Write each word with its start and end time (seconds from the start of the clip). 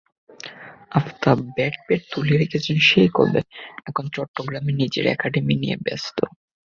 Aftab 0.91 1.37
bat pad 1.55 2.01
তুলে 2.11 2.33
রেখেছেন 2.37 2.77
সেই 2.89 3.09
কবে, 3.13 3.41
এখন 3.85 4.05
চট্টগ্রামে 4.13 4.71
নিজের 4.81 5.05
একাডেমি 5.07 5.53
নিয়ে 5.55 5.77
ব্যস্ত। 5.85 6.17